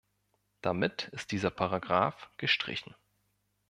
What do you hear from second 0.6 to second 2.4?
Damit ist dieser Paragraph